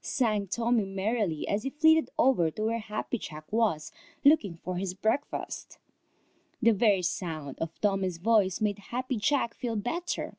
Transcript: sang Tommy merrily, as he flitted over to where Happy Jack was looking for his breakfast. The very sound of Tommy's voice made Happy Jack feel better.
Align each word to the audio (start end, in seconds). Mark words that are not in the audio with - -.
sang 0.00 0.46
Tommy 0.46 0.84
merrily, 0.84 1.48
as 1.48 1.64
he 1.64 1.70
flitted 1.70 2.08
over 2.16 2.52
to 2.52 2.62
where 2.62 2.78
Happy 2.78 3.18
Jack 3.18 3.50
was 3.52 3.90
looking 4.24 4.58
for 4.58 4.76
his 4.76 4.94
breakfast. 4.94 5.76
The 6.62 6.70
very 6.70 7.02
sound 7.02 7.58
of 7.58 7.80
Tommy's 7.80 8.18
voice 8.18 8.60
made 8.60 8.78
Happy 8.78 9.16
Jack 9.16 9.54
feel 9.54 9.74
better. 9.74 10.36